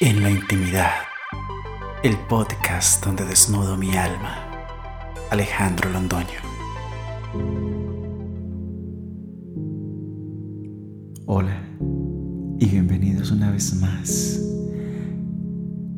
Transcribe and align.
En 0.00 0.22
la 0.22 0.30
intimidad, 0.30 0.92
el 2.04 2.16
podcast 2.28 3.04
donde 3.04 3.24
desnudo 3.24 3.76
mi 3.76 3.96
alma. 3.96 4.48
Alejandro 5.28 5.90
Londoño. 5.90 6.38
Hola 11.26 11.60
y 12.60 12.66
bienvenidos 12.66 13.32
una 13.32 13.50
vez 13.50 13.74
más 13.74 14.40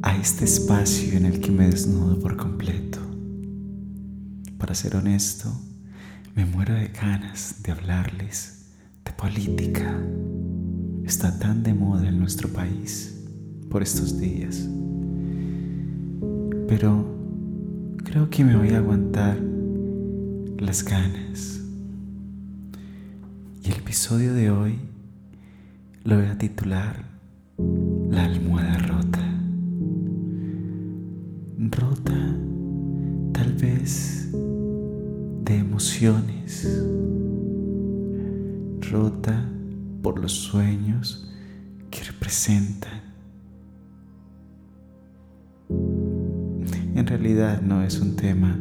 a 0.00 0.16
este 0.16 0.46
espacio 0.46 1.18
en 1.18 1.26
el 1.26 1.38
que 1.38 1.50
me 1.50 1.68
desnudo 1.68 2.18
por 2.20 2.38
completo. 2.38 3.00
Para 4.56 4.74
ser 4.74 4.96
honesto, 4.96 5.52
me 6.34 6.46
muero 6.46 6.72
de 6.72 6.88
ganas 6.88 7.62
de 7.62 7.72
hablarles 7.72 8.70
de 9.04 9.12
política. 9.12 9.94
Está 11.04 11.38
tan 11.38 11.62
de 11.62 11.74
moda 11.74 12.08
en 12.08 12.18
nuestro 12.18 12.48
país 12.48 13.19
por 13.70 13.82
estos 13.82 14.20
días. 14.20 14.68
Pero 16.68 17.06
creo 18.04 18.28
que 18.28 18.44
me 18.44 18.56
voy 18.56 18.70
a 18.70 18.78
aguantar 18.78 19.38
las 20.58 20.84
ganas. 20.84 21.60
Y 23.62 23.70
el 23.70 23.76
episodio 23.76 24.34
de 24.34 24.50
hoy 24.50 24.78
lo 26.04 26.16
voy 26.16 26.26
a 26.26 26.36
titular 26.36 27.04
La 28.10 28.24
almohada 28.24 28.78
rota. 28.78 29.24
Rota 31.58 32.36
tal 33.32 33.52
vez 33.54 34.30
de 34.32 35.56
emociones. 35.56 36.82
Rota 38.90 39.48
por 40.02 40.18
los 40.18 40.32
sueños 40.32 41.30
que 41.90 42.02
representan 42.02 43.09
realidad 47.10 47.60
no 47.60 47.82
es 47.82 48.00
un 48.00 48.14
tema 48.14 48.56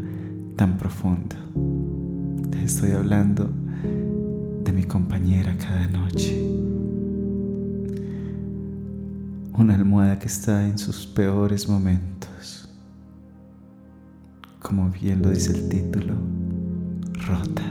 tan 0.56 0.76
profundo. 0.80 1.36
Estoy 2.64 2.94
hablando 2.94 3.48
de 4.64 4.72
mi 4.72 4.86
compañera 4.86 5.56
cada 5.56 5.86
noche. 5.86 6.36
Una 9.54 9.76
almohada 9.76 10.18
que 10.18 10.26
está 10.26 10.68
en 10.68 10.80
sus 10.80 11.06
peores 11.06 11.70
momentos. 11.70 12.68
Como 14.60 14.90
bien 14.90 15.22
lo 15.22 15.30
dice 15.30 15.52
el 15.56 15.70
título, 15.70 16.16
rota. 17.28 17.64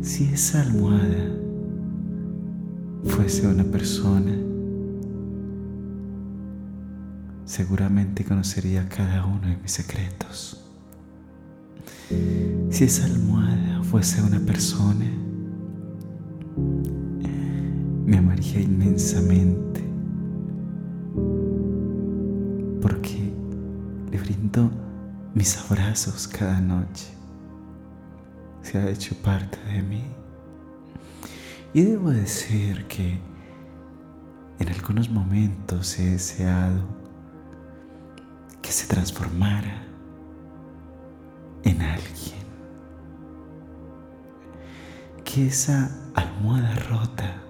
Si 0.00 0.24
esa 0.32 0.62
almohada 0.62 1.36
fuese 3.04 3.46
una 3.46 3.64
persona, 3.64 4.47
seguramente 7.58 8.24
conocería 8.24 8.88
cada 8.88 9.26
uno 9.26 9.48
de 9.48 9.56
mis 9.56 9.72
secretos. 9.72 10.64
Si 12.70 12.84
esa 12.84 13.04
almohada 13.04 13.82
fuese 13.82 14.22
una 14.22 14.38
persona, 14.38 15.10
me 18.06 18.16
amaría 18.16 18.60
inmensamente 18.60 19.82
porque 22.80 23.32
le 24.12 24.18
brindo 24.20 24.70
mis 25.34 25.58
abrazos 25.58 26.28
cada 26.28 26.60
noche. 26.60 27.08
Se 28.62 28.78
ha 28.78 28.88
hecho 28.88 29.16
parte 29.16 29.58
de 29.64 29.82
mí. 29.82 30.04
Y 31.74 31.82
debo 31.82 32.10
decir 32.10 32.86
que 32.86 33.18
en 34.60 34.68
algunos 34.68 35.10
momentos 35.10 35.98
he 35.98 36.10
deseado 36.10 37.07
que 38.68 38.74
se 38.74 38.86
transformara 38.86 39.82
en 41.64 41.80
alguien. 41.80 42.44
Que 45.24 45.46
esa 45.46 45.90
almohada 46.14 46.74
rota 46.90 47.42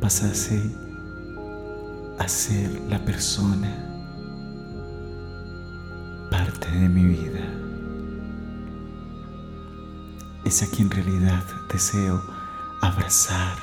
pasase 0.00 0.60
a 2.18 2.26
ser 2.26 2.68
la 2.90 2.98
persona 3.04 3.72
parte 6.28 6.68
de 6.72 6.88
mi 6.88 7.04
vida. 7.04 7.46
Esa 10.44 10.68
que 10.72 10.82
en 10.82 10.90
realidad 10.90 11.44
deseo 11.72 12.20
abrazar, 12.80 13.58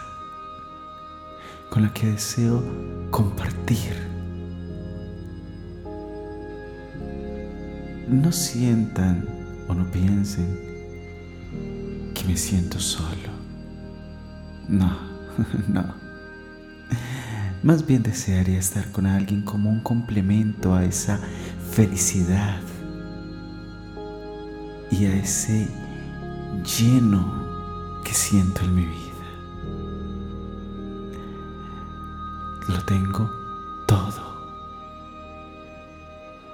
con 1.69 1.83
la 1.83 1.91
que 1.91 2.07
deseo 2.07 2.63
compartir 3.11 4.20
no 8.11 8.31
sientan 8.31 9.25
o 9.69 9.73
no 9.73 9.89
piensen 9.89 10.59
que 12.13 12.25
me 12.25 12.35
siento 12.35 12.79
solo. 12.79 13.31
No, 14.67 14.97
no. 15.69 15.95
Más 17.63 17.85
bien 17.85 18.03
desearía 18.03 18.59
estar 18.59 18.91
con 18.91 19.05
alguien 19.05 19.43
como 19.43 19.69
un 19.69 19.79
complemento 19.79 20.75
a 20.75 20.83
esa 20.83 21.19
felicidad 21.71 22.59
y 24.91 25.05
a 25.05 25.15
ese 25.15 25.69
lleno 26.77 28.01
que 28.03 28.13
siento 28.13 28.61
en 28.61 28.75
mi 28.75 28.85
vida. 28.85 28.97
Lo 32.67 32.83
tengo 32.83 33.29
todo. 33.87 34.31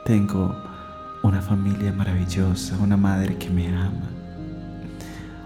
Tengo 0.05 0.55
una 1.23 1.41
familia 1.41 1.91
maravillosa, 1.91 2.77
una 2.77 2.97
madre 2.97 3.37
que 3.37 3.49
me 3.49 3.67
ama, 3.67 4.09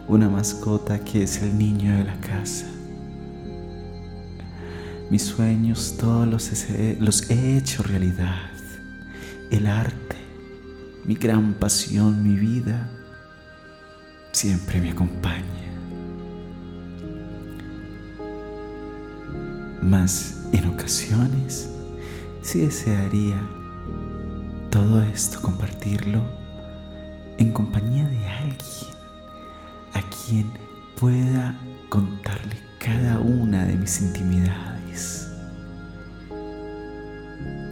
una 0.07 0.29
mascota 0.29 0.99
que 0.99 1.23
es 1.23 1.41
el 1.41 1.57
niño 1.57 1.97
de 1.97 2.03
la 2.03 2.15
casa. 2.19 2.65
Mis 5.09 5.23
sueños 5.23 5.97
todos 5.99 6.27
los 6.27 7.29
he, 7.29 7.57
hecho 7.57 7.83
realidad. 7.83 8.49
El 9.49 9.67
arte, 9.67 10.15
mi 11.03 11.15
gran 11.15 11.53
pasión, 11.53 12.23
mi 12.23 12.35
vida, 12.35 12.89
siempre 14.31 14.79
me 14.79 14.91
acompaña. 14.91 15.43
Mas 19.81 20.45
en 20.53 20.67
ocasiones 20.67 21.69
sí 22.41 22.59
desearía 22.59 23.41
todo 24.71 25.03
esto 25.03 25.41
compartirlo 25.41 26.21
en 27.37 27.51
compañía 27.51 28.07
de 28.07 28.25
alguien 28.25 28.95
a 29.93 30.01
quien 30.09 30.49
pueda 30.97 31.59
contarle 31.89 32.55
cada 32.79 33.19
una 33.19 33.65
de 33.65 33.75
mis 33.75 34.01
intimidades, 34.01 35.29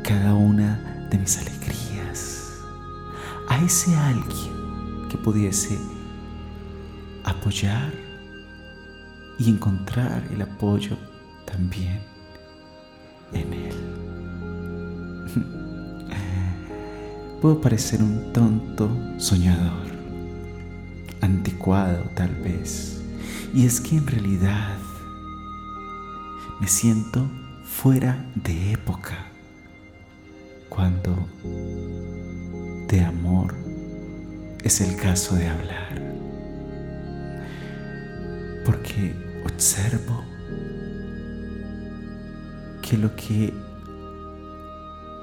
cada 0.03 0.33
una 0.33 1.07
de 1.09 1.17
mis 1.17 1.37
alegrías, 1.37 2.51
a 3.47 3.63
ese 3.63 3.95
alguien 3.95 5.07
que 5.09 5.17
pudiese 5.17 5.79
apoyar 7.23 7.93
y 9.37 9.49
encontrar 9.49 10.21
el 10.31 10.41
apoyo 10.41 10.97
también 11.45 12.01
en 13.31 13.53
él. 13.53 13.75
Puedo 17.41 17.61
parecer 17.61 18.03
un 18.03 18.33
tonto 18.33 18.89
soñador, 19.17 19.88
anticuado 21.22 22.03
tal 22.13 22.35
vez, 22.35 23.01
y 23.53 23.66
es 23.66 23.79
que 23.79 23.95
en 23.95 24.05
realidad 24.05 24.77
me 26.59 26.67
siento 26.67 27.25
fuera 27.64 28.29
de 28.35 28.73
época 28.73 29.17
cuando 30.67 31.29
de 32.90 33.05
amor 33.05 33.55
es 34.61 34.81
el 34.81 34.97
caso 34.97 35.35
de 35.35 35.47
hablar. 35.47 36.02
Porque 38.66 39.16
observo 39.46 40.25
que 42.81 42.97
lo 42.97 43.16
que 43.16 43.53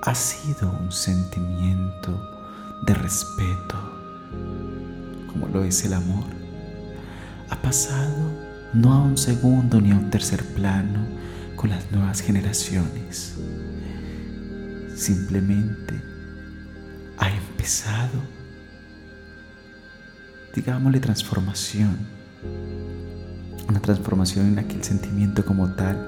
ha 0.07 0.15
sido 0.15 0.71
un 0.71 0.93
sentimiento 0.93 2.13
de 2.83 2.95
respeto, 2.95 3.77
como 5.27 5.49
lo 5.49 5.65
es 5.65 5.85
el 5.85 5.95
amor. 5.95 6.25
Ha 7.51 7.57
pasado 7.57 8.31
no 8.73 8.93
a 8.93 9.03
un 9.03 9.19
segundo 9.19 9.81
ni 9.81 9.91
a 9.91 9.97
un 9.97 10.09
tercer 10.09 10.45
plano 10.55 11.01
con 11.57 11.71
las 11.71 11.91
nuevas 11.91 12.21
generaciones. 12.21 13.35
Simplemente 14.95 16.01
ha 17.19 17.29
empezado, 17.29 18.23
digámosle, 20.55 21.01
transformación 21.01 21.99
Una 23.69 23.81
transformación 23.81 24.47
en 24.47 24.55
la 24.55 24.63
que 24.63 24.77
el 24.77 24.85
sentimiento 24.85 25.45
como 25.45 25.69
tal 25.73 25.99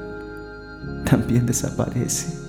también 1.04 1.46
desaparece. 1.46 2.47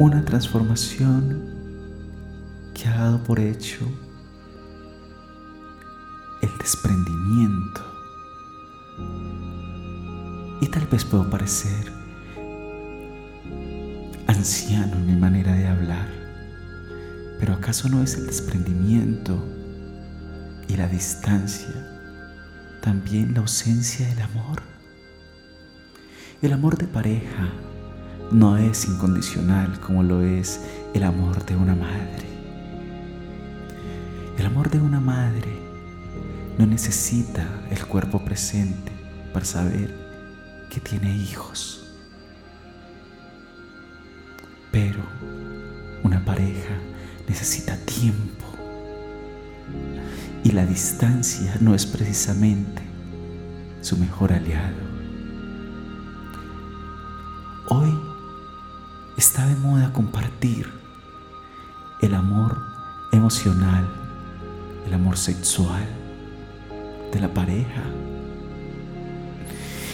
Una 0.00 0.24
transformación 0.24 1.44
que 2.72 2.88
ha 2.88 2.96
dado 2.96 3.22
por 3.22 3.38
hecho 3.38 3.86
el 6.40 6.48
desprendimiento. 6.56 7.84
Y 10.62 10.68
tal 10.68 10.86
vez 10.86 11.04
puedo 11.04 11.28
parecer 11.28 11.92
anciano 14.26 14.96
en 14.96 15.06
mi 15.06 15.16
manera 15.16 15.52
de 15.52 15.66
hablar, 15.66 16.08
pero 17.38 17.52
¿acaso 17.52 17.90
no 17.90 18.02
es 18.02 18.14
el 18.14 18.26
desprendimiento 18.26 19.44
y 20.66 20.78
la 20.78 20.88
distancia 20.88 21.74
también 22.80 23.34
la 23.34 23.40
ausencia 23.40 24.08
del 24.08 24.22
amor? 24.22 24.62
El 26.40 26.54
amor 26.54 26.78
de 26.78 26.86
pareja 26.86 27.50
no 28.30 28.56
es 28.56 28.86
incondicional 28.86 29.80
como 29.80 30.02
lo 30.02 30.22
es 30.22 30.60
el 30.94 31.02
amor 31.02 31.44
de 31.44 31.56
una 31.56 31.74
madre. 31.74 32.28
El 34.38 34.46
amor 34.46 34.70
de 34.70 34.80
una 34.80 35.00
madre 35.00 35.58
no 36.56 36.66
necesita 36.66 37.46
el 37.70 37.84
cuerpo 37.86 38.24
presente 38.24 38.92
para 39.32 39.44
saber 39.44 39.94
que 40.70 40.80
tiene 40.80 41.14
hijos. 41.16 41.92
Pero 44.70 45.00
una 46.04 46.24
pareja 46.24 46.78
necesita 47.28 47.76
tiempo 47.78 48.46
y 50.44 50.52
la 50.52 50.64
distancia 50.64 51.56
no 51.60 51.74
es 51.74 51.84
precisamente 51.84 52.82
su 53.80 53.96
mejor 53.96 54.32
aliado. 54.32 54.90
Hoy 57.68 58.09
está 59.20 59.46
de 59.46 59.54
moda 59.54 59.92
compartir 59.92 60.66
el 62.00 62.14
amor 62.14 62.56
emocional, 63.12 63.86
el 64.86 64.94
amor 64.94 65.18
sexual 65.18 65.86
de 67.12 67.20
la 67.20 67.28
pareja. 67.28 67.82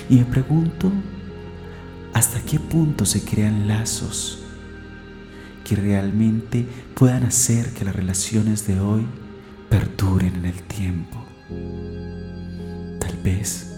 Y 0.08 0.18
me 0.18 0.26
pregunto 0.26 0.92
hasta 2.14 2.40
qué 2.42 2.60
punto 2.60 3.04
se 3.04 3.24
crean 3.24 3.66
lazos 3.66 4.44
que 5.64 5.74
realmente 5.74 6.64
puedan 6.94 7.24
hacer 7.24 7.74
que 7.74 7.84
las 7.84 7.96
relaciones 7.96 8.64
de 8.68 8.78
hoy 8.78 9.04
perduren 9.68 10.36
en 10.36 10.44
el 10.44 10.62
tiempo. 10.62 11.18
Tal 13.00 13.16
vez, 13.24 13.74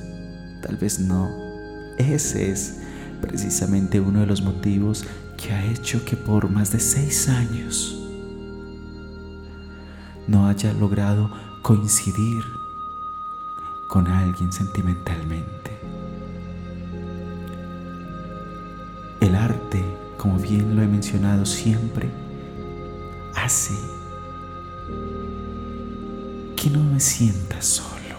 tal 0.62 0.76
vez 0.76 1.00
no. 1.00 1.30
Ese 1.96 2.50
es 2.50 2.82
precisamente 3.20 4.00
uno 4.00 4.20
de 4.20 4.26
los 4.26 4.42
motivos 4.42 5.04
que 5.36 5.52
ha 5.52 5.64
hecho 5.64 6.04
que 6.04 6.16
por 6.16 6.50
más 6.50 6.72
de 6.72 6.80
seis 6.80 7.28
años 7.28 7.98
no 10.26 10.46
haya 10.46 10.72
logrado 10.72 11.30
coincidir 11.62 12.42
con 13.88 14.06
alguien 14.06 14.52
sentimentalmente. 14.52 15.78
El 19.20 19.34
arte 19.34 19.82
como 20.18 20.36
bien 20.36 20.74
lo 20.76 20.82
he 20.82 20.86
mencionado 20.86 21.46
siempre, 21.46 22.10
hace 23.34 23.72
que 26.56 26.68
no 26.70 26.82
me 26.82 26.98
sienta 26.98 27.62
solo. 27.62 28.18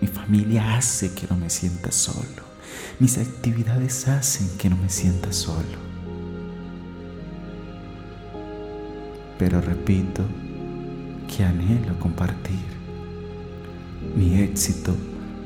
Mi 0.00 0.08
familia 0.08 0.76
hace 0.76 1.14
que 1.14 1.26
no 1.28 1.36
me 1.36 1.50
sienta 1.50 1.92
solo. 1.92 2.49
Mis 2.98 3.18
actividades 3.18 4.08
hacen 4.08 4.48
que 4.58 4.68
no 4.68 4.76
me 4.76 4.88
sienta 4.88 5.32
solo. 5.32 5.90
Pero 9.38 9.60
repito 9.60 10.22
que 11.26 11.44
anhelo 11.44 11.98
compartir 11.98 12.58
mi 14.14 14.40
éxito 14.40 14.94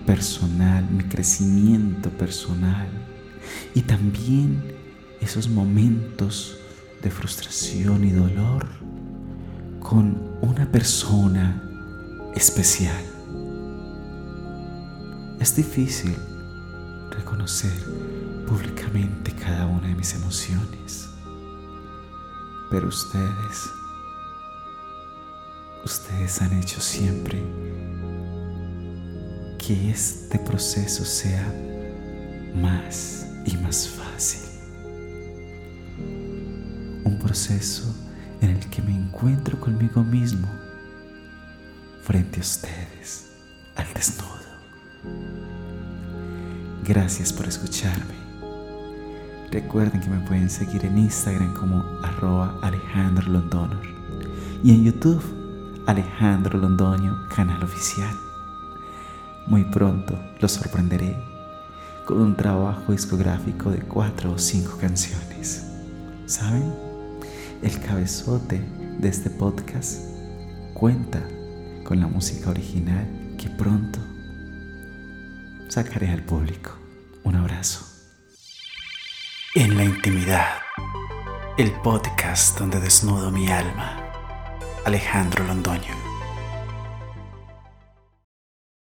personal, 0.07 0.89
mi 0.91 1.05
crecimiento 1.05 2.11
personal 2.11 2.89
y 3.75 3.83
también 3.83 4.63
esos 5.21 5.49
momentos 5.49 6.59
de 7.03 7.11
frustración 7.11 8.05
y 8.05 8.11
dolor 8.11 8.67
con 9.81 10.17
una 10.41 10.71
persona 10.71 11.63
especial. 12.35 13.05
Es 15.41 15.55
difícil 15.55 16.15
reconocer 17.19 17.73
públicamente 18.47 19.33
cada 19.33 19.67
una 19.67 19.89
de 19.89 19.95
mis 19.95 20.15
emociones, 20.15 21.09
pero 22.71 22.89
ustedes, 22.89 23.71
ustedes 25.85 26.43
han 26.43 26.59
hecho 26.59 26.81
siempre 26.81 27.43
que 29.59 29.91
este 29.91 30.39
proceso 30.39 31.05
sea 31.05 31.53
más 32.55 33.27
y 33.47 33.57
más 33.57 33.89
fácil 33.89 34.41
un 37.05 37.19
proceso 37.19 37.95
en 38.41 38.51
el 38.51 38.71
que 38.71 38.83
me 38.83 38.95
encuentro 38.95 39.59
conmigo 39.61 40.03
mismo 40.03 40.49
frente 42.03 42.39
a 42.39 42.43
ustedes 42.43 43.31
al 43.77 43.93
desnudo. 43.95 45.44
Gracias 46.87 47.33
por 47.33 47.47
escucharme. 47.47 48.13
Recuerden 49.51 50.03
que 50.03 50.11
me 50.11 50.21
pueden 50.27 50.51
seguir 50.51 50.85
en 50.85 50.99
Instagram 50.99 51.55
como 51.55 51.83
arroba 52.03 52.59
Alejandro 52.61 53.27
Londono 53.27 53.81
y 54.63 54.71
en 54.73 54.85
YouTube 54.85 55.23
Alejandro 55.87 56.59
Londoño, 56.59 57.27
canal 57.35 57.63
oficial. 57.63 58.15
Muy 59.47 59.65
pronto 59.65 60.19
los 60.41 60.53
sorprenderé 60.53 61.17
con 62.05 62.21
un 62.21 62.37
trabajo 62.37 62.93
discográfico 62.93 63.71
de 63.71 63.79
cuatro 63.79 64.33
o 64.33 64.39
cinco 64.39 64.77
canciones. 64.79 65.67
¿Saben? 66.27 66.71
El 67.63 67.81
cabezote 67.81 68.63
de 68.99 69.09
este 69.09 69.31
podcast 69.31 70.01
cuenta 70.75 71.27
con 71.83 71.99
la 71.99 72.09
música 72.09 72.51
original 72.51 73.09
que 73.39 73.49
pronto 73.49 74.01
sacaré 75.75 76.09
al 76.09 76.23
público. 76.23 76.79
Un 77.25 77.35
abrazo. 77.35 77.85
En 79.57 79.77
la 79.77 79.83
intimidad, 79.83 80.59
el 81.59 81.73
podcast 81.73 82.57
donde 82.61 82.79
desnudo 82.79 83.33
mi 83.33 83.49
alma. 83.49 84.13
Alejandro 84.85 85.43
Londoño. 85.43 86.14